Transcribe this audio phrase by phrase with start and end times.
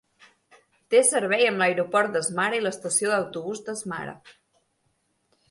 [0.93, 4.19] Té servei amb l'aeroport de Smara i l'estació d'autobusos de Smara.